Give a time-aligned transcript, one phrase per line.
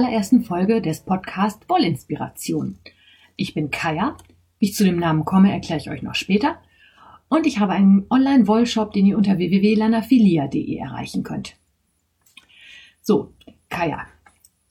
[0.00, 2.78] allerersten Folge des Podcast Wollinspiration.
[3.36, 4.16] Ich bin Kaya.
[4.58, 6.56] Wie ich zu dem Namen komme, erkläre ich euch noch später.
[7.28, 11.56] Und ich habe einen Online-Wollshop, den ihr unter www.lanafilia.de erreichen könnt.
[13.02, 13.34] So,
[13.68, 14.06] Kaya.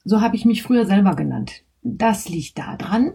[0.02, 1.62] So habe ich mich früher selber genannt.
[1.82, 3.12] Das liegt daran,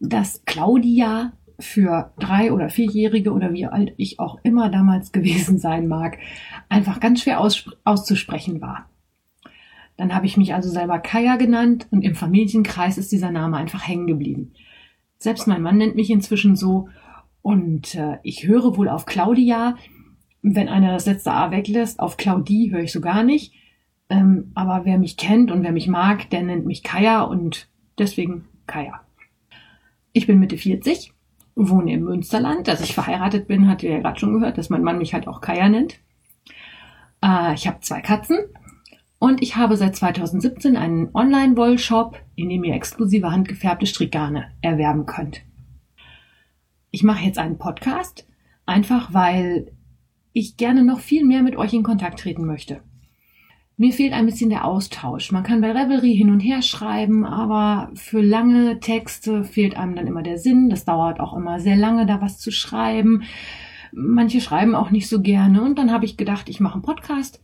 [0.00, 5.88] dass Claudia für drei- oder vierjährige oder wie alt ich auch immer damals gewesen sein
[5.88, 6.18] mag,
[6.68, 8.90] einfach ganz schwer aus, auszusprechen war.
[9.96, 13.86] Dann habe ich mich also selber Kaya genannt und im Familienkreis ist dieser Name einfach
[13.86, 14.52] hängen geblieben.
[15.18, 16.88] Selbst mein Mann nennt mich inzwischen so
[17.42, 19.76] und äh, ich höre wohl auf Claudia.
[20.42, 23.54] Wenn einer das letzte A weglässt, auf Claudie höre ich so gar nicht.
[24.10, 28.46] Ähm, aber wer mich kennt und wer mich mag, der nennt mich Kaya und deswegen
[28.66, 29.00] Kaya.
[30.12, 31.12] Ich bin Mitte 40,
[31.54, 32.68] wohne im Münsterland.
[32.68, 35.28] Dass ich verheiratet bin, hat ihr ja gerade schon gehört, dass mein Mann mich halt
[35.28, 36.00] auch Kaya nennt.
[37.24, 38.38] Äh, ich habe zwei Katzen
[39.24, 45.40] und ich habe seit 2017 einen Online-Wollshop, in dem ihr exklusive handgefärbte Strickgarne erwerben könnt.
[46.90, 48.28] Ich mache jetzt einen Podcast,
[48.66, 49.72] einfach weil
[50.34, 52.82] ich gerne noch viel mehr mit euch in Kontakt treten möchte.
[53.78, 55.32] Mir fehlt ein bisschen der Austausch.
[55.32, 60.06] Man kann bei Revelry hin und her schreiben, aber für lange Texte fehlt einem dann
[60.06, 60.68] immer der Sinn.
[60.68, 63.22] Das dauert auch immer sehr lange, da was zu schreiben.
[63.90, 65.62] Manche schreiben auch nicht so gerne.
[65.62, 67.40] Und dann habe ich gedacht, ich mache einen Podcast.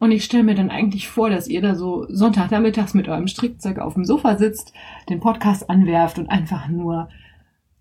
[0.00, 3.78] Und ich stelle mir dann eigentlich vor, dass ihr da so Sonntagnachmittags mit eurem Strickzeug
[3.78, 4.72] auf dem Sofa sitzt,
[5.10, 7.10] den Podcast anwerft und einfach nur,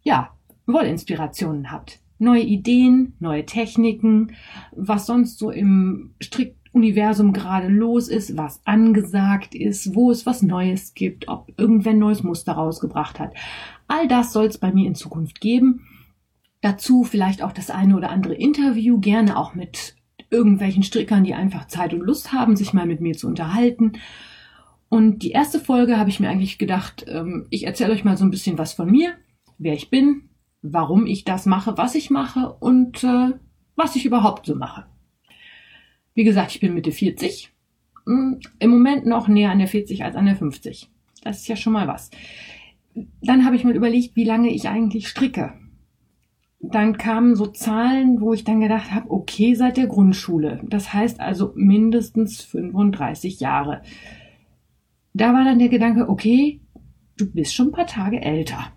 [0.04, 0.32] ja,
[0.68, 2.02] Wollinspirationen habt.
[2.18, 4.34] Neue Ideen, neue Techniken,
[4.76, 10.42] was sonst so im Strick Universum gerade los ist, was angesagt ist, wo es was
[10.42, 13.34] Neues gibt, ob irgendwer ein neues Muster rausgebracht hat.
[13.88, 15.88] All das soll es bei mir in Zukunft geben.
[16.62, 19.96] Dazu vielleicht auch das eine oder andere Interview, gerne auch mit
[20.30, 23.94] irgendwelchen Strickern, die einfach Zeit und Lust haben, sich mal mit mir zu unterhalten.
[24.90, 28.26] Und die erste Folge habe ich mir eigentlich gedacht, ähm, ich erzähle euch mal so
[28.26, 29.14] ein bisschen was von mir,
[29.58, 30.30] wer ich bin,
[30.62, 33.34] warum ich das mache, was ich mache und äh,
[33.76, 34.86] was ich überhaupt so mache.
[36.14, 37.52] Wie gesagt, ich bin Mitte 40.
[38.06, 40.90] Hm, Im Moment noch näher an der 40 als an der 50.
[41.24, 42.10] Das ist ja schon mal was.
[43.22, 45.54] Dann habe ich mir überlegt, wie lange ich eigentlich stricke.
[46.62, 50.60] Dann kamen so Zahlen, wo ich dann gedacht habe, okay, seit der Grundschule.
[50.64, 53.82] Das heißt also mindestens 35 Jahre.
[55.14, 56.62] Da war dann der Gedanke, okay,
[57.18, 58.74] du bist schon ein paar Tage älter.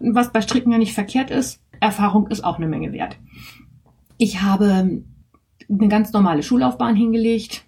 [0.00, 3.16] Was bei Stricken ja nicht verkehrt ist, Erfahrung ist auch eine Menge wert.
[4.18, 5.02] Ich habe
[5.68, 7.64] eine ganz normale Schullaufbahn hingelegt,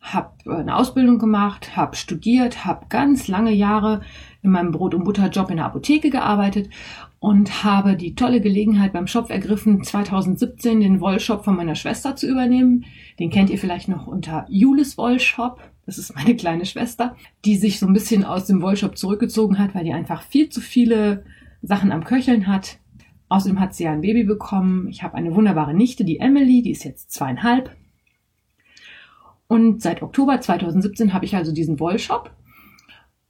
[0.00, 4.02] habe äh, eine Ausbildung gemacht, habe studiert, habe ganz lange Jahre
[4.42, 6.70] in meinem Brot- und Butterjob in der Apotheke gearbeitet
[7.20, 12.28] und habe die tolle Gelegenheit beim Shop ergriffen, 2017 den Wollshop von meiner Schwester zu
[12.28, 12.84] übernehmen.
[13.18, 15.60] Den kennt ihr vielleicht noch unter Julis Wollshop.
[15.84, 19.74] Das ist meine kleine Schwester, die sich so ein bisschen aus dem Wollshop zurückgezogen hat,
[19.74, 21.24] weil die einfach viel zu viele
[21.60, 22.78] Sachen am Köcheln hat.
[23.28, 24.88] Außerdem hat sie ja ein Baby bekommen.
[24.88, 27.74] Ich habe eine wunderbare Nichte, die Emily, die ist jetzt zweieinhalb.
[29.48, 32.30] Und seit Oktober 2017 habe ich also diesen Wollshop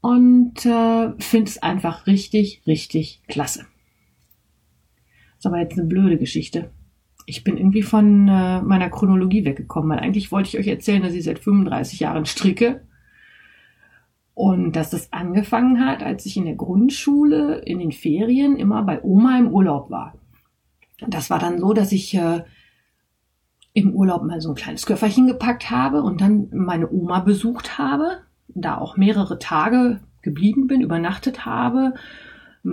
[0.01, 3.67] und äh, finde es einfach richtig, richtig klasse.
[5.39, 6.71] Ist aber jetzt eine blöde Geschichte.
[7.27, 11.15] Ich bin irgendwie von äh, meiner Chronologie weggekommen, weil eigentlich wollte ich euch erzählen, dass
[11.15, 12.83] ich seit 35 Jahren stricke
[14.35, 19.03] und dass das angefangen hat, als ich in der Grundschule in den Ferien immer bei
[19.03, 20.15] Oma im Urlaub war.
[21.07, 22.43] Das war dann so, dass ich äh,
[23.75, 28.23] im Urlaub mal so ein kleines Köfferchen gepackt habe und dann meine Oma besucht habe,
[28.49, 31.95] da auch mehrere Tage geblieben bin, übernachtet habe,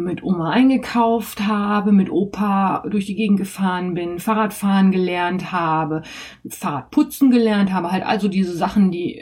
[0.04, 6.04] mit Oma eingekauft habe, mit Opa durch die Gegend gefahren bin, Fahrradfahren gelernt habe,
[6.48, 9.22] Fahrradputzen gelernt habe, halt also diese Sachen, die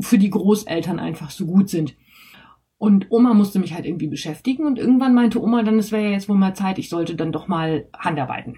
[0.00, 1.96] für die Großeltern einfach so gut sind.
[2.78, 6.10] Und Oma musste mich halt irgendwie beschäftigen und irgendwann meinte Oma dann, es wäre ja
[6.10, 8.56] jetzt wohl mal Zeit, ich sollte dann doch mal Handarbeiten.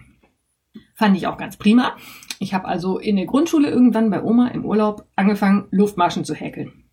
[0.94, 1.96] Fand ich auch ganz prima.
[2.40, 6.87] Ich habe also in der Grundschule irgendwann bei Oma im Urlaub angefangen, Luftmaschen zu häkeln.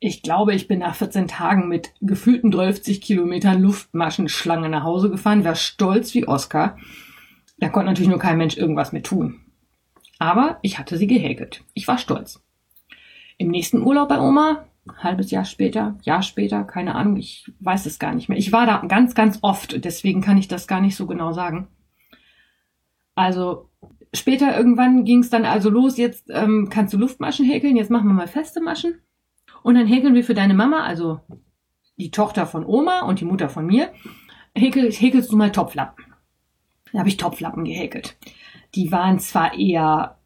[0.00, 5.44] Ich glaube, ich bin nach 14 Tagen mit gefühlten 30 Kilometern Luftmaschenschlange nach Hause gefahren,
[5.44, 6.76] war stolz wie Oscar.
[7.58, 9.40] Da konnte natürlich nur kein Mensch irgendwas mit tun.
[10.18, 11.64] Aber ich hatte sie gehäkelt.
[11.74, 12.42] Ich war stolz.
[13.38, 14.66] Im nächsten Urlaub bei Oma,
[14.98, 18.38] halbes Jahr später, Jahr später, keine Ahnung, ich weiß es gar nicht mehr.
[18.38, 21.68] Ich war da ganz, ganz oft, deswegen kann ich das gar nicht so genau sagen.
[23.14, 23.70] Also
[24.12, 28.08] später irgendwann ging es dann also los, jetzt ähm, kannst du Luftmaschen häkeln, jetzt machen
[28.08, 29.00] wir mal feste Maschen.
[29.64, 31.20] Und dann häkeln wir für deine Mama, also
[31.96, 33.94] die Tochter von Oma und die Mutter von mir,
[34.54, 36.04] häkel, häkelst du mal Topflappen.
[36.92, 38.18] Da habe ich Topflappen gehäkelt.
[38.74, 40.18] Die waren zwar eher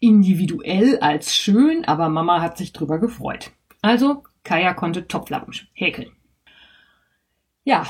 [0.00, 3.52] individuell als schön, aber Mama hat sich drüber gefreut.
[3.82, 6.10] Also Kaya konnte Topflappen häkeln.
[7.64, 7.84] Ja,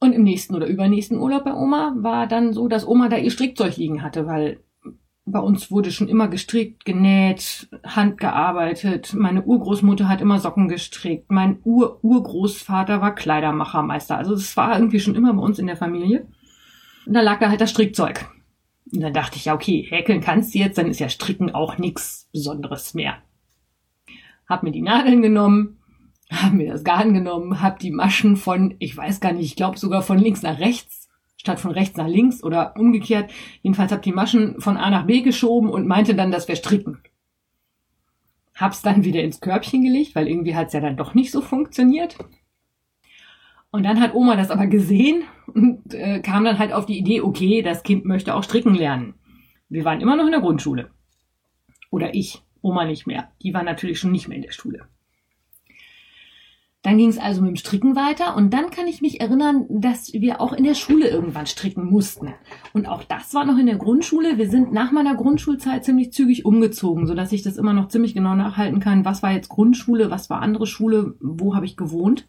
[0.00, 3.30] und im nächsten oder übernächsten Urlaub bei Oma war dann so, dass Oma da ihr
[3.30, 4.58] Strickzeug liegen hatte, weil
[5.30, 9.14] bei uns wurde schon immer gestrickt, genäht, handgearbeitet.
[9.14, 11.30] Meine Urgroßmutter hat immer Socken gestrickt.
[11.30, 14.16] Mein Ur-Urgroßvater war Kleidermachermeister.
[14.16, 16.26] Also es war irgendwie schon immer bei uns in der Familie.
[17.06, 18.30] Und da lag da halt das Strickzeug.
[18.92, 21.78] Und dann dachte ich, ja, okay, häkeln kannst du jetzt, dann ist ja Stricken auch
[21.78, 23.18] nichts Besonderes mehr.
[24.48, 25.78] Hab mir die Nadeln genommen,
[26.30, 29.78] hab mir das Garn genommen, hab die Maschen von, ich weiß gar nicht, ich glaube
[29.78, 31.07] sogar von links nach rechts,
[31.38, 33.30] statt von rechts nach links oder umgekehrt.
[33.62, 36.98] Jedenfalls hab die Maschen von A nach B geschoben und meinte dann, dass wir stricken.
[38.54, 42.18] Hab's dann wieder ins Körbchen gelegt, weil irgendwie hat's ja dann doch nicht so funktioniert.
[43.70, 47.20] Und dann hat Oma das aber gesehen und äh, kam dann halt auf die Idee,
[47.20, 49.14] okay, das Kind möchte auch stricken lernen.
[49.68, 50.90] Wir waren immer noch in der Grundschule.
[51.90, 53.30] Oder ich, Oma nicht mehr.
[53.42, 54.88] Die war natürlich schon nicht mehr in der Schule.
[56.82, 60.12] Dann ging es also mit dem Stricken weiter und dann kann ich mich erinnern, dass
[60.12, 62.34] wir auch in der Schule irgendwann stricken mussten.
[62.72, 64.38] Und auch das war noch in der Grundschule.
[64.38, 68.36] Wir sind nach meiner Grundschulzeit ziemlich zügig umgezogen, sodass ich das immer noch ziemlich genau
[68.36, 69.04] nachhalten kann.
[69.04, 72.28] Was war jetzt Grundschule, was war andere Schule, wo habe ich gewohnt?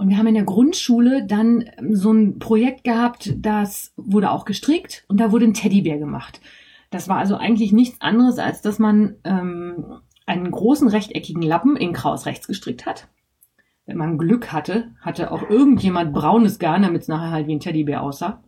[0.00, 4.46] Und wir haben in der Grundschule dann ähm, so ein Projekt gehabt, das wurde auch
[4.46, 6.40] gestrickt und da wurde ein Teddybär gemacht.
[6.88, 9.84] Das war also eigentlich nichts anderes, als dass man ähm,
[10.30, 13.08] einen großen rechteckigen Lappen in Kraus rechts gestrickt hat.
[13.86, 17.60] Wenn man Glück hatte, hatte auch irgendjemand braunes Garn, damit es nachher halt wie ein
[17.60, 18.42] Teddybär aussah.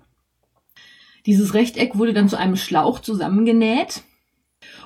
[1.26, 4.02] Dieses Rechteck wurde dann zu einem Schlauch zusammengenäht.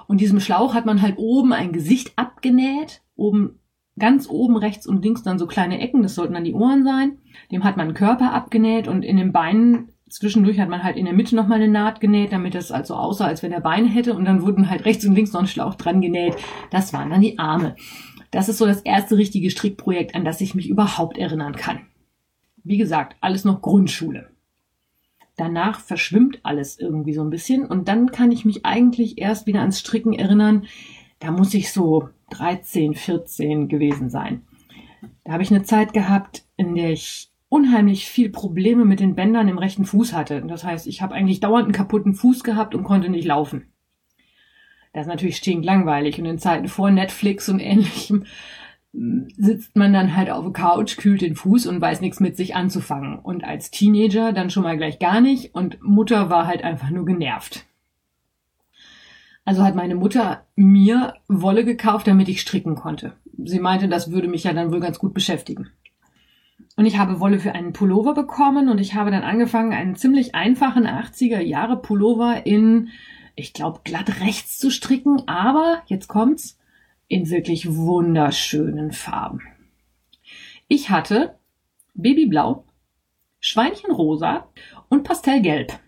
[0.06, 3.60] Und diesem Schlauch hat man halt oben ein Gesicht abgenäht, oben
[3.98, 7.18] ganz oben rechts und links dann so kleine Ecken, das sollten dann die Ohren sein.
[7.50, 11.14] Dem hat man Körper abgenäht und in den Beinen zwischendurch hat man halt in der
[11.14, 14.24] Mitte nochmal eine Naht genäht, damit es also aussah, als wenn er Beine hätte und
[14.24, 16.36] dann wurden halt rechts und links noch ein Schlauch dran genäht.
[16.70, 17.76] Das waren dann die Arme.
[18.30, 21.86] Das ist so das erste richtige Strickprojekt, an das ich mich überhaupt erinnern kann.
[22.64, 24.30] Wie gesagt, alles noch Grundschule.
[25.36, 29.60] Danach verschwimmt alles irgendwie so ein bisschen und dann kann ich mich eigentlich erst wieder
[29.60, 30.66] ans Stricken erinnern.
[31.18, 34.42] Da muss ich so 13, 14 gewesen sein.
[35.24, 39.48] Da habe ich eine Zeit gehabt, in der ich unheimlich viel Probleme mit den Bändern
[39.48, 40.42] im rechten Fuß hatte.
[40.46, 43.72] Das heißt, ich habe eigentlich dauernd einen kaputten Fuß gehabt und konnte nicht laufen.
[44.92, 48.24] Das ist natürlich stinklangweilig und in Zeiten vor Netflix und ähnlichem
[48.92, 52.36] hm, sitzt man dann halt auf der Couch, kühlt den Fuß und weiß nichts mit
[52.36, 53.18] sich anzufangen.
[53.18, 57.06] Und als Teenager dann schon mal gleich gar nicht und Mutter war halt einfach nur
[57.06, 57.64] genervt.
[59.46, 63.14] Also hat meine Mutter mir Wolle gekauft, damit ich stricken konnte.
[63.44, 65.70] Sie meinte, das würde mich ja dann wohl ganz gut beschäftigen.
[66.76, 70.34] Und ich habe Wolle für einen Pullover bekommen und ich habe dann angefangen, einen ziemlich
[70.34, 72.90] einfachen 80er Jahre Pullover in,
[73.34, 76.58] ich glaube, glatt rechts zu stricken, aber jetzt kommt's,
[77.08, 79.40] in wirklich wunderschönen Farben.
[80.68, 81.38] Ich hatte
[81.94, 82.64] Babyblau,
[83.40, 84.48] Schweinchenrosa
[84.88, 85.78] und Pastellgelb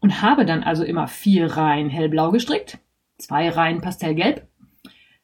[0.00, 2.78] und habe dann also immer vier Reihen hellblau gestrickt,
[3.18, 4.46] zwei Reihen Pastellgelb,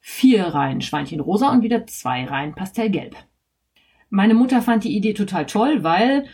[0.01, 3.17] vier Reihen Schweinchenrosa und wieder zwei Reihen Pastellgelb.
[4.15, 6.27] Meine Mutter fand die Idee total toll, weil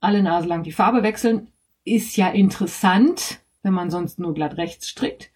[0.00, 1.48] alle Nase lang die Farbe wechseln
[1.84, 5.30] ist ja interessant, wenn man sonst nur glatt rechts strickt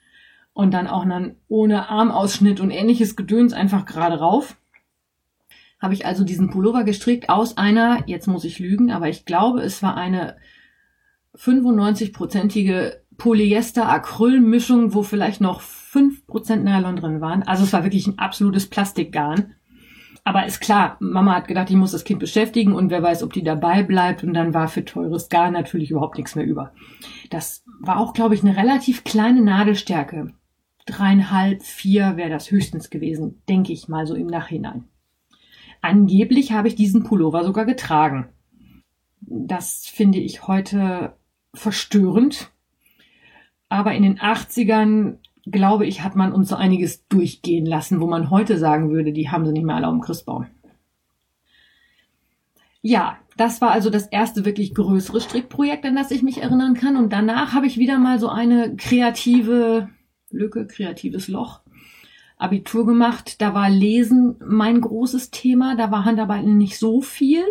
[0.54, 4.56] und dann auch dann ohne Armausschnitt und ähnliches Gedöns einfach gerade rauf.
[5.78, 9.60] Habe ich also diesen Pullover gestrickt aus einer, jetzt muss ich lügen, aber ich glaube,
[9.60, 10.38] es war eine
[11.36, 17.42] 95-prozentige Polyester-Acryl-Mischung, wo vielleicht noch 5% Nylon drin waren.
[17.42, 19.54] Also es war wirklich ein absolutes Plastikgarn
[20.24, 23.32] aber ist klar, Mama hat gedacht, ich muss das Kind beschäftigen und wer weiß, ob
[23.32, 26.72] die dabei bleibt und dann war für teures Garn natürlich überhaupt nichts mehr über.
[27.30, 30.32] Das war auch, glaube ich, eine relativ kleine Nadelstärke.
[30.86, 34.84] Dreieinhalb, vier wäre das höchstens gewesen, denke ich mal so im Nachhinein.
[35.80, 38.28] Angeblich habe ich diesen Pullover sogar getragen.
[39.20, 41.14] Das finde ich heute
[41.54, 42.50] verstörend.
[43.68, 48.30] Aber in den 80ern glaube ich, hat man uns so einiges durchgehen lassen, wo man
[48.30, 50.46] heute sagen würde, die haben sie nicht mehr alle auf dem Christbaum.
[52.82, 56.96] Ja, das war also das erste wirklich größere Strickprojekt, an das ich mich erinnern kann.
[56.96, 59.88] Und danach habe ich wieder mal so eine kreative
[60.30, 61.60] Lücke, kreatives Loch.
[62.36, 63.42] Abitur gemacht.
[63.42, 65.76] Da war Lesen mein großes Thema.
[65.76, 67.44] Da war Handarbeiten nicht so viel.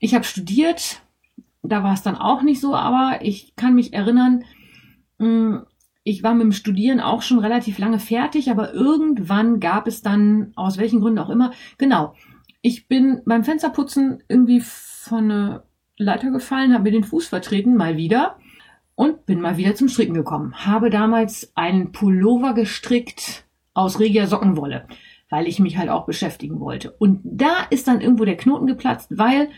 [0.00, 1.02] Ich habe studiert.
[1.62, 4.44] Da war es dann auch nicht so, aber ich kann mich erinnern,
[5.18, 5.58] mm,
[6.08, 10.52] ich war mit dem Studieren auch schon relativ lange fertig, aber irgendwann gab es dann,
[10.56, 12.14] aus welchen Gründen auch immer, genau,
[12.62, 15.64] ich bin beim Fensterputzen irgendwie von einer
[15.98, 18.36] Leiter gefallen, habe mir den Fuß vertreten, mal wieder.
[18.94, 20.54] und bin mal wieder zum Stricken gekommen.
[20.66, 24.88] Habe damals einen Pullover gestrickt aus reger Sockenwolle,
[25.30, 26.90] weil ich mich halt auch beschäftigen wollte.
[26.92, 29.50] Und da ist dann irgendwo der Knoten geplatzt, weil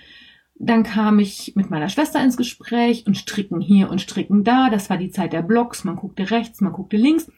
[0.62, 4.68] dann kam ich mit meiner Schwester ins Gespräch und stricken hier und stricken da.
[4.68, 5.84] Das war die Zeit der Blogs.
[5.84, 7.32] Man guckte rechts, man guckte links.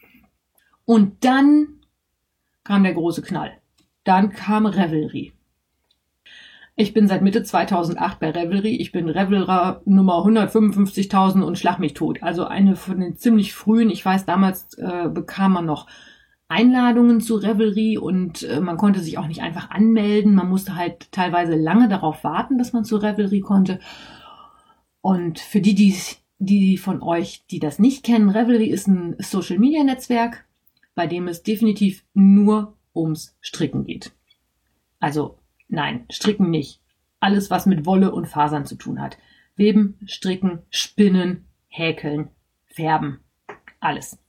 [0.85, 1.69] Und dann
[2.64, 3.52] kam der große Knall.
[4.02, 5.33] Dann kam Revelry.
[6.75, 8.75] Ich bin seit Mitte 2008 bei Revelry.
[8.76, 12.25] Ich bin Revelrer Nummer 155.000 und schlag mich tot.
[12.25, 13.91] Also eine von den ziemlich frühen.
[13.91, 15.87] Ich weiß, damals äh, bekam man noch
[16.52, 20.35] Einladungen zu Revelry und äh, man konnte sich auch nicht einfach anmelden.
[20.35, 23.80] Man musste halt teilweise lange darauf warten, dass man zu Revelry konnte.
[25.00, 25.94] Und für die, die,
[26.38, 30.44] die von euch, die das nicht kennen, Revelry ist ein Social Media Netzwerk,
[30.94, 34.12] bei dem es definitiv nur ums Stricken geht.
[35.00, 36.80] Also nein, Stricken nicht.
[37.18, 39.16] Alles, was mit Wolle und Fasern zu tun hat.
[39.56, 42.28] Weben, stricken, spinnen, häkeln,
[42.66, 43.21] färben.
[43.80, 44.22] Alles.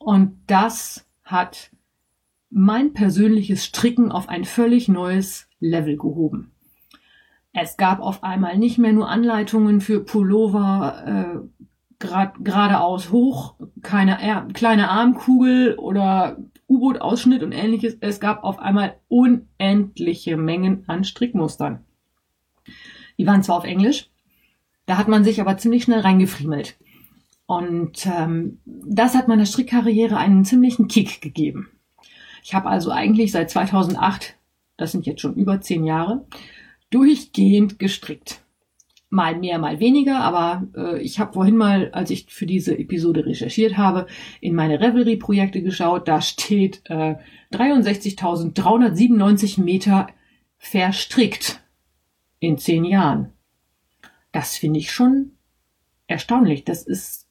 [0.00, 1.70] Und das hat
[2.48, 6.52] mein persönliches Stricken auf ein völlig neues Level gehoben.
[7.52, 11.66] Es gab auf einmal nicht mehr nur Anleitungen für Pullover äh,
[11.98, 17.98] geradeaus hoch, keine äh, kleine Armkugel oder U-Boot-Ausschnitt und ähnliches.
[18.00, 21.84] Es gab auf einmal unendliche Mengen an Strickmustern.
[23.18, 24.08] Die waren zwar auf Englisch,
[24.86, 26.78] da hat man sich aber ziemlich schnell reingefriemelt.
[27.50, 31.68] Und ähm, das hat meiner Strickkarriere einen ziemlichen Kick gegeben.
[32.44, 34.36] Ich habe also eigentlich seit 2008,
[34.76, 36.24] das sind jetzt schon über zehn Jahre,
[36.90, 38.40] durchgehend gestrickt.
[39.08, 43.26] Mal mehr, mal weniger, aber äh, ich habe vorhin mal, als ich für diese Episode
[43.26, 44.06] recherchiert habe,
[44.40, 46.06] in meine Revelry-Projekte geschaut.
[46.06, 47.16] Da steht äh,
[47.52, 50.06] 63.397 Meter
[50.56, 51.60] verstrickt
[52.38, 53.32] in zehn Jahren.
[54.30, 55.32] Das finde ich schon
[56.06, 56.64] erstaunlich.
[56.64, 57.26] Das ist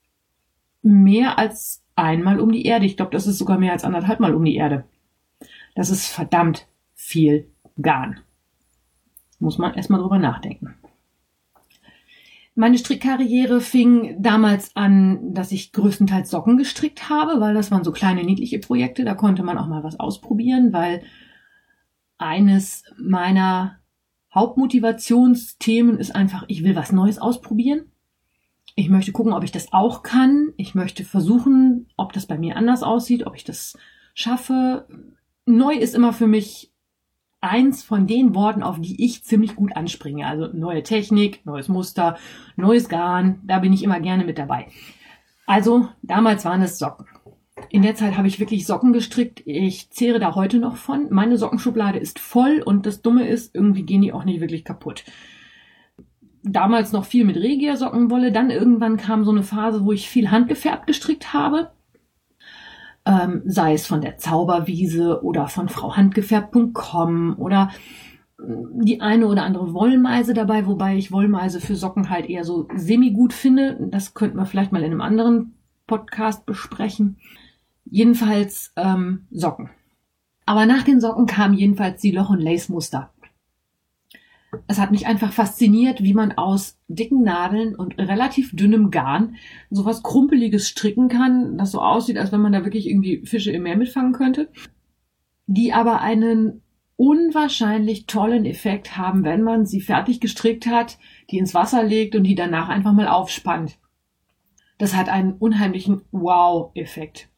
[0.81, 2.85] mehr als einmal um die Erde.
[2.85, 4.85] Ich glaube, das ist sogar mehr als anderthalb Mal um die Erde.
[5.75, 7.49] Das ist verdammt viel
[7.81, 8.19] Garn.
[9.39, 10.75] Muss man erstmal drüber nachdenken.
[12.55, 17.93] Meine Strickkarriere fing damals an, dass ich größtenteils Socken gestrickt habe, weil das waren so
[17.93, 21.01] kleine niedliche Projekte, da konnte man auch mal was ausprobieren, weil
[22.17, 23.79] eines meiner
[24.35, 27.91] Hauptmotivationsthemen ist einfach, ich will was Neues ausprobieren.
[28.75, 30.53] Ich möchte gucken, ob ich das auch kann.
[30.57, 33.77] Ich möchte versuchen, ob das bei mir anders aussieht, ob ich das
[34.13, 34.87] schaffe.
[35.45, 36.71] Neu ist immer für mich
[37.41, 40.27] eins von den Worten, auf die ich ziemlich gut anspringe.
[40.27, 42.17] Also neue Technik, neues Muster,
[42.55, 44.67] neues Garn, da bin ich immer gerne mit dabei.
[45.45, 47.07] Also damals waren es Socken.
[47.69, 49.41] In der Zeit habe ich wirklich Socken gestrickt.
[49.45, 51.07] Ich zehre da heute noch von.
[51.09, 55.03] Meine Sockenschublade ist voll und das Dumme ist, irgendwie gehen die auch nicht wirklich kaputt
[56.43, 58.31] damals noch viel mit Regia-Sockenwolle.
[58.31, 61.71] Dann irgendwann kam so eine Phase, wo ich viel handgefärbt gestrickt habe.
[63.05, 67.71] Ähm, sei es von der Zauberwiese oder von frauhandgefärbt.com oder
[68.37, 72.67] mm, die eine oder andere Wollmeise dabei, wobei ich Wollmeise für Socken halt eher so
[72.75, 73.77] semi-gut finde.
[73.89, 75.53] Das könnte man vielleicht mal in einem anderen
[75.87, 77.17] Podcast besprechen.
[77.85, 79.69] Jedenfalls ähm, Socken.
[80.45, 83.11] Aber nach den Socken kamen jedenfalls die Loch- und Lace-Muster.
[84.67, 89.35] Es hat mich einfach fasziniert, wie man aus dicken Nadeln und relativ dünnem Garn
[89.69, 93.63] sowas Krumpeliges stricken kann, das so aussieht, als wenn man da wirklich irgendwie Fische im
[93.63, 94.49] Meer mitfangen könnte,
[95.45, 96.61] die aber einen
[96.95, 100.97] unwahrscheinlich tollen Effekt haben, wenn man sie fertig gestrickt hat,
[101.29, 103.77] die ins Wasser legt und die danach einfach mal aufspannt.
[104.79, 107.29] Das hat einen unheimlichen Wow-Effekt.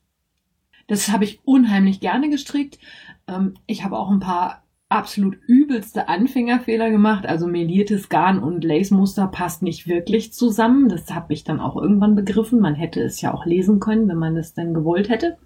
[0.88, 2.80] Das habe ich unheimlich gerne gestrickt.
[3.28, 7.26] Ähm, ich habe auch ein paar absolut übelste Anfängerfehler gemacht.
[7.26, 10.90] Also meliertes Garn und Lace-Muster passt nicht wirklich zusammen.
[10.90, 12.60] Das habe ich dann auch irgendwann begriffen.
[12.60, 15.38] Man hätte es ja auch lesen können, wenn man es denn gewollt hätte.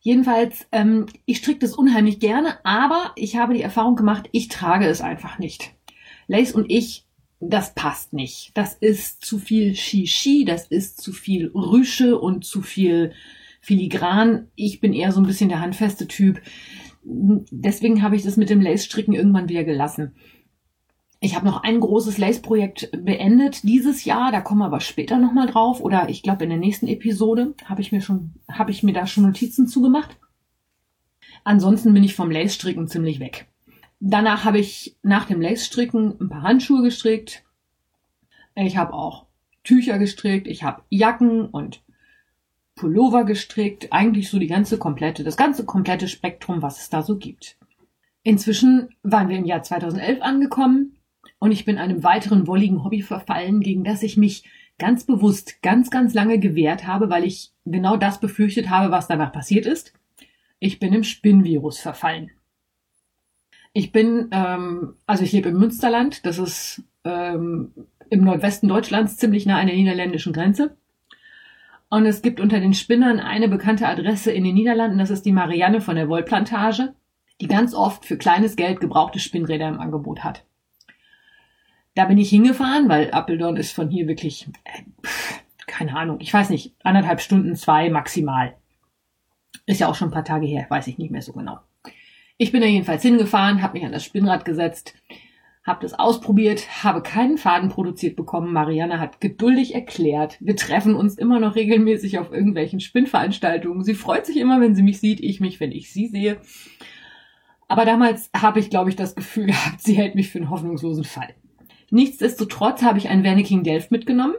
[0.00, 4.86] Jedenfalls, ähm, ich stricke das unheimlich gerne, aber ich habe die Erfahrung gemacht, ich trage
[4.86, 5.72] es einfach nicht.
[6.26, 7.06] Lace und ich,
[7.40, 8.50] das passt nicht.
[8.54, 13.12] Das ist zu viel Shishi, das ist zu viel Rüsche und zu viel
[13.62, 14.48] Filigran.
[14.56, 16.42] Ich bin eher so ein bisschen der handfeste Typ
[17.04, 20.14] deswegen habe ich das mit dem Lace-Stricken irgendwann wieder gelassen.
[21.20, 25.46] Ich habe noch ein großes Lace-Projekt beendet dieses Jahr, da kommen wir aber später nochmal
[25.46, 28.92] drauf oder ich glaube in der nächsten Episode habe ich mir schon, habe ich mir
[28.92, 30.18] da schon Notizen zugemacht.
[31.44, 33.46] Ansonsten bin ich vom Lace-Stricken ziemlich weg.
[34.00, 37.44] Danach habe ich nach dem Lace-Stricken ein paar Handschuhe gestrickt.
[38.54, 39.26] Ich habe auch
[39.62, 41.82] Tücher gestrickt, ich habe Jacken und
[42.76, 47.16] Pullover gestrickt, eigentlich so die ganze komplette, das ganze komplette Spektrum, was es da so
[47.16, 47.56] gibt.
[48.22, 50.96] Inzwischen waren wir im Jahr 2011 angekommen
[51.38, 54.44] und ich bin einem weiteren wolligen Hobby verfallen, gegen das ich mich
[54.78, 59.32] ganz bewusst ganz, ganz lange gewehrt habe, weil ich genau das befürchtet habe, was danach
[59.32, 59.92] passiert ist.
[60.58, 62.30] Ich bin im Spinnvirus verfallen.
[63.72, 67.72] Ich bin, ähm, also ich lebe im Münsterland, das ist ähm,
[68.08, 70.76] im Nordwesten Deutschlands ziemlich nah an der niederländischen Grenze.
[71.94, 75.30] Und es gibt unter den Spinnern eine bekannte Adresse in den Niederlanden, das ist die
[75.30, 76.92] Marianne von der Wollplantage,
[77.40, 80.44] die ganz oft für kleines Geld gebrauchte Spinnräder im Angebot hat.
[81.94, 84.82] Da bin ich hingefahren, weil Appeldorn ist von hier wirklich, äh,
[85.68, 88.56] keine Ahnung, ich weiß nicht, anderthalb Stunden, zwei maximal.
[89.64, 91.60] Ist ja auch schon ein paar Tage her, weiß ich nicht mehr so genau.
[92.38, 94.96] Ich bin da jedenfalls hingefahren, habe mich an das Spinnrad gesetzt,
[95.64, 98.52] habe das ausprobiert, habe keinen Faden produziert bekommen.
[98.52, 103.82] Marianne hat geduldig erklärt, wir treffen uns immer noch regelmäßig auf irgendwelchen Spinnveranstaltungen.
[103.82, 106.38] Sie freut sich immer, wenn sie mich sieht, ich mich, wenn ich sie sehe.
[107.66, 111.04] Aber damals habe ich, glaube ich, das Gefühl gehabt, sie hält mich für einen hoffnungslosen
[111.04, 111.34] Fall.
[111.90, 114.34] Nichtsdestotrotz habe ich ein Wernicking Delft mitgenommen.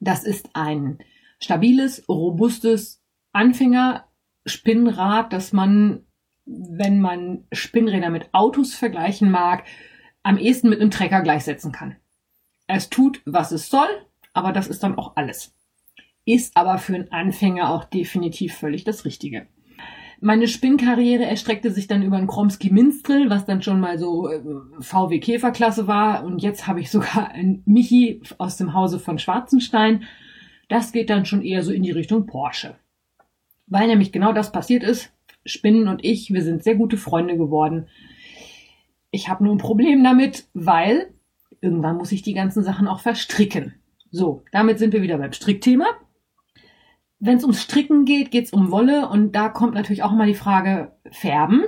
[0.00, 0.98] Das ist ein
[1.38, 3.00] stabiles, robustes
[3.32, 6.04] Anfängerspinnrad, das man,
[6.46, 9.62] wenn man Spinnräder mit Autos vergleichen mag,
[10.26, 11.94] am ehesten mit einem Trecker gleichsetzen kann.
[12.66, 13.86] Es tut, was es soll,
[14.32, 15.54] aber das ist dann auch alles.
[16.24, 19.46] Ist aber für einen Anfänger auch definitiv völlig das Richtige.
[20.20, 24.42] Meine Spinnkarriere erstreckte sich dann über ein Kromski Minstrel, was dann schon mal so äh,
[24.80, 26.24] VW Käferklasse war.
[26.24, 30.04] Und jetzt habe ich sogar ein Michi aus dem Hause von Schwarzenstein.
[30.68, 32.74] Das geht dann schon eher so in die Richtung Porsche.
[33.68, 35.12] Weil nämlich genau das passiert ist.
[35.44, 37.86] Spinnen und ich, wir sind sehr gute Freunde geworden.
[39.28, 41.14] Habe nur ein Problem damit, weil
[41.60, 43.74] irgendwann muss ich die ganzen Sachen auch verstricken.
[44.10, 45.86] So, damit sind wir wieder beim Strickthema
[47.18, 50.26] wenn es ums Stricken geht, geht es um Wolle und da kommt natürlich auch mal
[50.26, 51.64] die Frage Färben.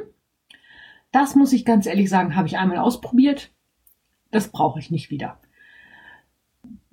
[1.10, 3.50] Das muss ich ganz ehrlich sagen, habe ich einmal ausprobiert.
[4.30, 5.40] Das brauche ich nicht wieder.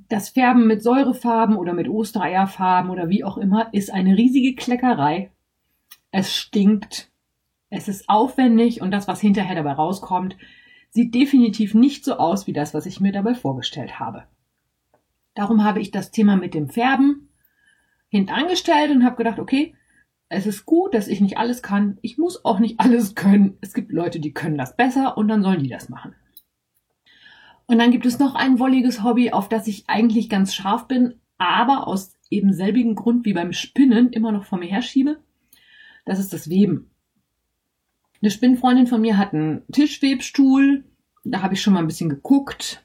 [0.08, 5.32] Das Färben mit Säurefarben oder mit Ostereierfarben oder wie auch immer ist eine riesige Kleckerei.
[6.12, 7.12] Es stinkt.
[7.76, 10.38] Es ist aufwendig und das, was hinterher dabei rauskommt,
[10.92, 14.24] sieht definitiv nicht so aus wie das, was ich mir dabei vorgestellt habe.
[15.34, 17.28] Darum habe ich das Thema mit dem Färben
[18.08, 19.76] hintangestellt und habe gedacht, okay,
[20.30, 21.98] es ist gut, dass ich nicht alles kann.
[22.02, 23.58] Ich muss auch nicht alles können.
[23.60, 26.16] Es gibt Leute, die können das besser und dann sollen die das machen.
[27.66, 31.16] Und dann gibt es noch ein wolliges Hobby, auf das ich eigentlich ganz scharf bin,
[31.38, 35.20] aber aus eben selbigen Grund wie beim Spinnen immer noch vor mir herschiebe.
[36.06, 36.90] Das ist das Weben.
[38.26, 40.84] Eine Spinnfreundin von mir hat einen Tischwebstuhl.
[41.26, 42.84] Da habe ich schon mal ein bisschen geguckt.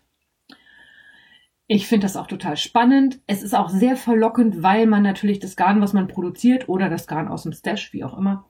[1.66, 3.20] Ich finde das auch total spannend.
[3.26, 7.06] Es ist auch sehr verlockend, weil man natürlich das Garn, was man produziert oder das
[7.06, 8.44] Garn aus dem Stash, wie auch immer,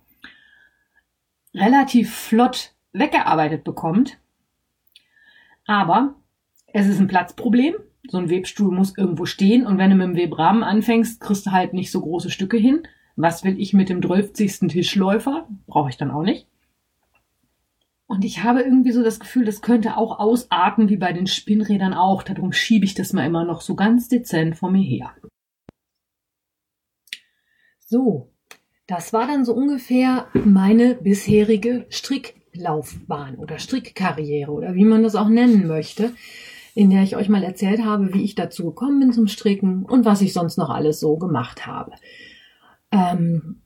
[1.54, 4.18] relativ flott weggearbeitet bekommt.
[5.66, 6.16] Aber
[6.66, 7.76] es ist ein Platzproblem.
[8.08, 11.52] So ein Webstuhl muss irgendwo stehen und wenn du mit dem Webrahmen anfängst, kriegst du
[11.52, 12.82] halt nicht so große Stücke hin.
[13.14, 14.32] Was will ich mit dem 12.
[14.66, 15.46] Tischläufer?
[15.68, 16.48] Brauche ich dann auch nicht.
[18.10, 21.94] Und ich habe irgendwie so das Gefühl, das könnte auch ausarten wie bei den Spinnrädern
[21.94, 22.24] auch.
[22.24, 25.14] Darum schiebe ich das mal immer noch so ganz dezent vor mir her.
[27.78, 28.32] So,
[28.88, 35.28] das war dann so ungefähr meine bisherige Stricklaufbahn oder Strickkarriere oder wie man das auch
[35.28, 36.12] nennen möchte,
[36.74, 40.04] in der ich euch mal erzählt habe, wie ich dazu gekommen bin zum Stricken und
[40.04, 41.92] was ich sonst noch alles so gemacht habe.
[42.90, 43.62] Ähm,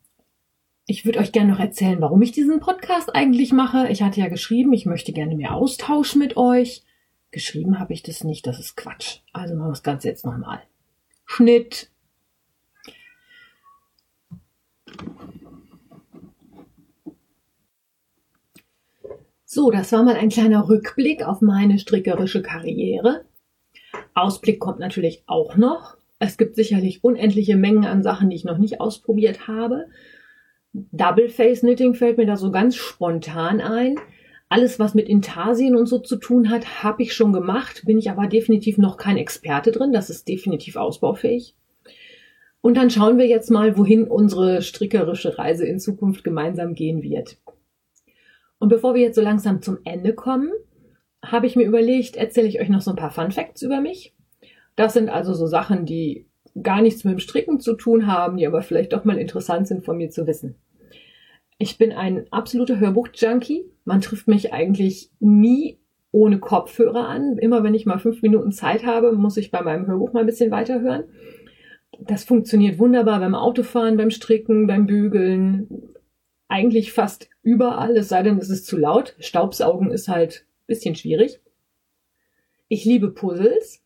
[0.86, 3.88] ich würde euch gerne noch erzählen, warum ich diesen Podcast eigentlich mache.
[3.88, 6.82] Ich hatte ja geschrieben, ich möchte gerne mehr Austausch mit euch.
[7.30, 9.20] Geschrieben habe ich das nicht, das ist Quatsch.
[9.32, 10.62] Also machen wir das Ganze jetzt nochmal.
[11.24, 11.90] Schnitt.
[19.46, 23.24] So, das war mal ein kleiner Rückblick auf meine strickerische Karriere.
[24.12, 25.96] Ausblick kommt natürlich auch noch.
[26.18, 29.86] Es gibt sicherlich unendliche Mengen an Sachen, die ich noch nicht ausprobiert habe.
[30.74, 33.94] Double Face Knitting fällt mir da so ganz spontan ein.
[34.48, 38.10] Alles, was mit Intarsien und so zu tun hat, habe ich schon gemacht, bin ich
[38.10, 39.92] aber definitiv noch kein Experte drin.
[39.92, 41.54] Das ist definitiv ausbaufähig.
[42.60, 47.38] Und dann schauen wir jetzt mal, wohin unsere strickerische Reise in Zukunft gemeinsam gehen wird.
[48.58, 50.50] Und bevor wir jetzt so langsam zum Ende kommen,
[51.24, 54.14] habe ich mir überlegt, erzähle ich euch noch so ein paar Fun Facts über mich.
[54.76, 56.26] Das sind also so Sachen, die
[56.62, 59.84] gar nichts mit dem Stricken zu tun haben, die aber vielleicht doch mal interessant sind
[59.84, 60.56] von mir zu wissen.
[61.58, 63.64] Ich bin ein absoluter Hörbuch-Junkie.
[63.84, 65.78] Man trifft mich eigentlich nie
[66.10, 67.38] ohne Kopfhörer an.
[67.38, 70.26] Immer wenn ich mal fünf Minuten Zeit habe, muss ich bei meinem Hörbuch mal ein
[70.26, 71.04] bisschen weiterhören.
[72.00, 75.68] Das funktioniert wunderbar beim Autofahren, beim Stricken, beim Bügeln.
[76.48, 79.16] Eigentlich fast überall, es sei denn, es ist zu laut.
[79.18, 81.40] Staubsaugen ist halt ein bisschen schwierig.
[82.68, 83.83] Ich liebe Puzzles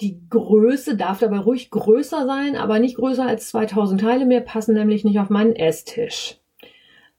[0.00, 4.74] Die Größe darf dabei ruhig größer sein, aber nicht größer als 2000 Teile mehr, passen
[4.74, 6.38] nämlich nicht auf meinen Esstisch.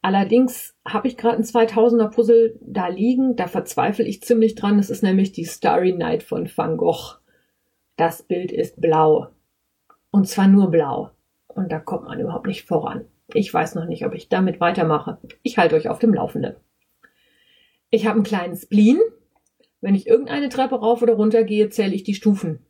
[0.02, 4.80] Allerdings habe ich gerade ein 2000er Puzzle da liegen, da verzweifle ich ziemlich dran.
[4.80, 7.20] Es ist nämlich die Starry Night von Van Gogh.
[7.98, 9.28] Das Bild ist blau.
[10.10, 11.12] Und zwar nur blau.
[11.48, 13.06] Und da kommt man überhaupt nicht voran.
[13.32, 15.20] Ich weiß noch nicht, ob ich damit weitermache.
[15.44, 16.56] Ich halte euch auf dem Laufenden.
[17.92, 19.00] Ich habe einen kleinen Spleen.
[19.82, 22.66] Wenn ich irgendeine Treppe rauf oder runter gehe, zähle ich die Stufen.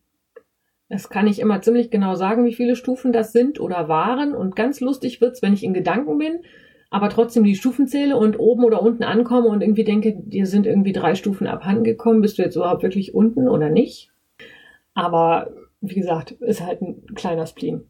[0.92, 4.36] Das kann ich immer ziemlich genau sagen, wie viele Stufen das sind oder waren.
[4.36, 6.42] Und ganz lustig wird's, wenn ich in Gedanken bin,
[6.90, 10.68] aber trotzdem die Stufen zähle und oben oder unten ankomme und irgendwie denke, dir sind
[10.68, 12.22] irgendwie drei Stufen abhanden gekommen.
[12.22, 14.12] Bist du jetzt überhaupt wirklich unten oder nicht?
[14.94, 17.86] Aber wie gesagt, ist halt ein kleiner Spleen.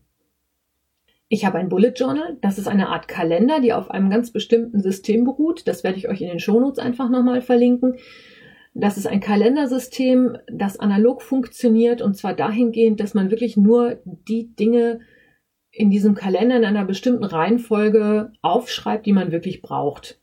[1.27, 2.37] Ich habe ein Bullet Journal.
[2.41, 5.67] Das ist eine Art Kalender, die auf einem ganz bestimmten System beruht.
[5.67, 7.95] Das werde ich euch in den Shownotes einfach nochmal verlinken.
[8.73, 14.55] Das ist ein Kalendersystem, das analog funktioniert und zwar dahingehend, dass man wirklich nur die
[14.55, 15.01] Dinge
[15.71, 20.19] in diesem Kalender in einer bestimmten Reihenfolge aufschreibt, die man wirklich braucht.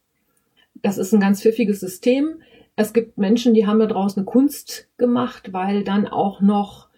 [0.74, 2.40] Das ist ein ganz pfiffiges System.
[2.76, 6.88] Es gibt Menschen, die haben da draußen Kunst gemacht, weil dann auch noch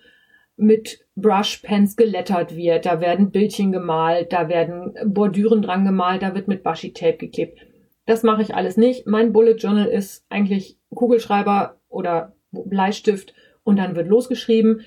[0.57, 2.87] mit Brushpens gelettert wird.
[2.87, 7.59] Da werden Bildchen gemalt, da werden Bordüren dran gemalt, da wird mit Washi-Tape geklebt.
[8.07, 9.07] Das mache ich alles nicht.
[9.07, 14.83] Mein Bullet Journal ist eigentlich Kugelschreiber oder Bleistift und dann wird losgeschrieben.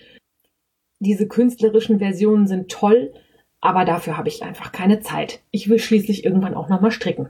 [0.99, 3.13] Diese künstlerischen Versionen sind toll,
[3.61, 5.41] aber dafür habe ich einfach keine Zeit.
[5.51, 7.29] Ich will schließlich irgendwann auch nochmal stricken.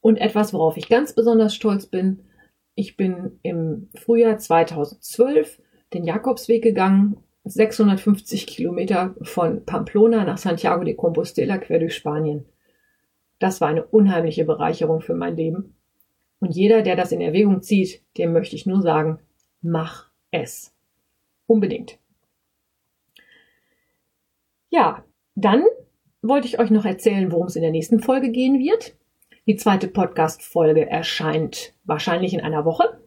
[0.00, 2.24] Und etwas, worauf ich ganz besonders stolz bin,
[2.74, 5.60] ich bin im Frühjahr 2012
[5.92, 12.44] den Jakobsweg gegangen, 650 Kilometer von Pamplona nach Santiago de Compostela quer durch Spanien.
[13.38, 15.76] Das war eine unheimliche Bereicherung für mein Leben.
[16.40, 19.18] Und jeder, der das in Erwägung zieht, dem möchte ich nur sagen,
[19.60, 20.74] mach es.
[21.46, 21.98] Unbedingt.
[24.70, 25.64] Ja, dann
[26.20, 28.96] wollte ich euch noch erzählen, worum es in der nächsten Folge gehen wird.
[29.46, 33.00] Die zweite Podcast-Folge erscheint wahrscheinlich in einer Woche.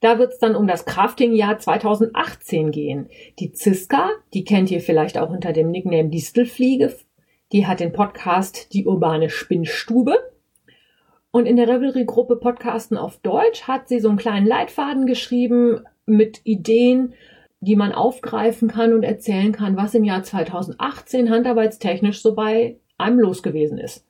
[0.00, 3.08] Da wird es dann um das Crafting-Jahr 2018 gehen.
[3.38, 6.94] Die Ziska, die kennt ihr vielleicht auch unter dem Nickname Distelfliege,
[7.54, 10.18] die hat den Podcast Die urbane Spinnstube.
[11.30, 16.40] Und in der Revelry-Gruppe Podcasten auf Deutsch hat sie so einen kleinen Leitfaden geschrieben mit
[16.42, 17.14] Ideen,
[17.60, 23.20] die man aufgreifen kann und erzählen kann, was im Jahr 2018 handarbeitstechnisch so bei einem
[23.20, 24.04] los gewesen ist.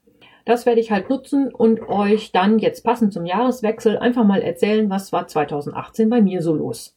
[0.47, 4.89] Das werde ich halt nutzen und euch dann jetzt passend zum Jahreswechsel einfach mal erzählen,
[4.89, 6.97] was war 2018 bei mir so los.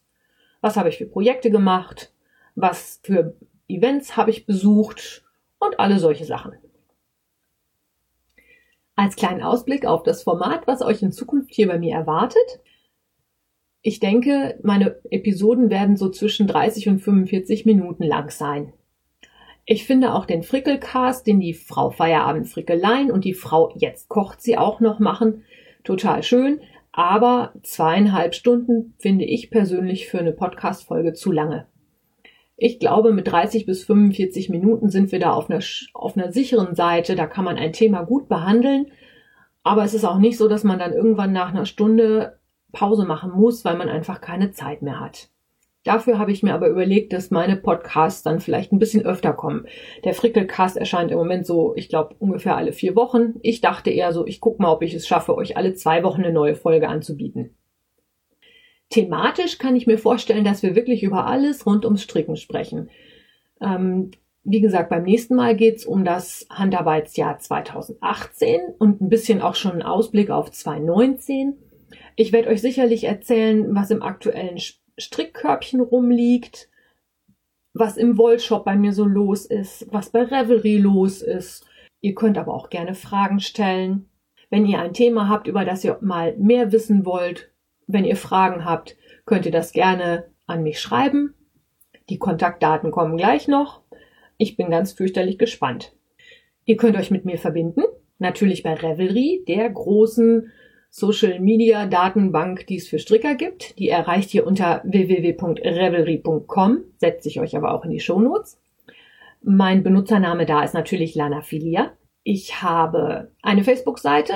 [0.61, 2.13] Was habe ich für Projekte gemacht?
[2.55, 3.35] Was für
[3.67, 5.26] Events habe ich besucht?
[5.59, 6.53] Und alle solche Sachen.
[8.95, 12.59] Als kleinen Ausblick auf das Format, was euch in Zukunft hier bei mir erwartet.
[13.81, 18.73] Ich denke, meine Episoden werden so zwischen 30 und 45 Minuten lang sein.
[19.65, 24.41] Ich finde auch den Frickelcast, den die Frau Feierabend Frickelein und die Frau Jetzt kocht
[24.41, 25.43] sie auch noch machen,
[25.83, 26.61] total schön.
[26.91, 31.67] Aber zweieinhalb Stunden finde ich persönlich für eine Podcast-Folge zu lange.
[32.59, 35.59] Ich glaube, mit 30 bis 45 Minuten sind wir da auf einer,
[35.93, 37.15] auf einer sicheren Seite.
[37.15, 38.87] Da kann man ein Thema gut behandeln.
[39.61, 42.39] Aber es ist auch nicht so, dass man dann irgendwann nach einer Stunde
[42.71, 45.29] Pause machen muss, weil man einfach keine Zeit mehr hat.
[45.83, 49.67] Dafür habe ich mir aber überlegt, dass meine Podcasts dann vielleicht ein bisschen öfter kommen.
[50.03, 53.35] Der Frickelcast erscheint im Moment so, ich glaube, ungefähr alle vier Wochen.
[53.41, 56.23] Ich dachte eher so, ich gucke mal, ob ich es schaffe, euch alle zwei Wochen
[56.23, 57.55] eine neue Folge anzubieten.
[58.89, 62.89] Thematisch kann ich mir vorstellen, dass wir wirklich über alles rund ums Stricken sprechen.
[63.61, 64.11] Ähm,
[64.43, 69.55] wie gesagt, beim nächsten Mal geht es um das Handarbeitsjahr 2018 und ein bisschen auch
[69.55, 71.57] schon einen Ausblick auf 2019.
[72.15, 74.57] Ich werde euch sicherlich erzählen, was im aktuellen
[74.97, 76.69] Strickkörbchen rumliegt,
[77.73, 81.65] was im Wollshop bei mir so los ist, was bei Revelry los ist.
[81.99, 84.09] Ihr könnt aber auch gerne Fragen stellen.
[84.49, 87.51] Wenn ihr ein Thema habt, über das ihr mal mehr wissen wollt,
[87.87, 88.95] wenn ihr Fragen habt,
[89.25, 91.33] könnt ihr das gerne an mich schreiben.
[92.09, 93.81] Die Kontaktdaten kommen gleich noch.
[94.37, 95.93] Ich bin ganz fürchterlich gespannt.
[96.65, 97.81] Ihr könnt euch mit mir verbinden,
[98.19, 100.51] natürlich bei Revelry, der großen
[100.89, 103.77] Social Media Datenbank, die es für Stricker gibt.
[103.79, 108.59] Die erreicht ihr unter www.revelry.com, setze ich euch aber auch in die Shownotes.
[109.41, 111.91] Mein Benutzername da ist natürlich Lana Filia.
[112.23, 114.33] Ich habe eine Facebook-Seite,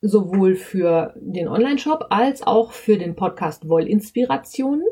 [0.00, 4.86] sowohl für den Online-Shop als auch für den Podcast Wollinspirationen.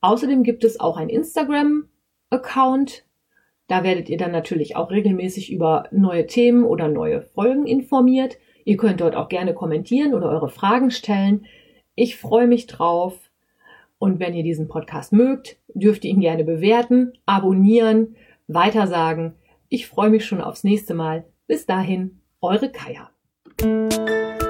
[0.00, 3.04] Außerdem gibt es auch ein Instagram-Account.
[3.68, 8.38] Da werdet ihr dann natürlich auch regelmäßig über neue Themen oder neue Folgen informiert.
[8.64, 11.46] Ihr könnt dort auch gerne kommentieren oder eure Fragen stellen.
[11.94, 13.30] Ich freue mich drauf.
[13.98, 18.16] Und wenn ihr diesen Podcast mögt, dürft ihr ihn gerne bewerten, abonnieren,
[18.48, 19.34] weitersagen.
[19.68, 21.24] Ich freue mich schon aufs nächste Mal.
[21.46, 23.11] Bis dahin, eure Kaya.
[23.58, 24.41] Thank you.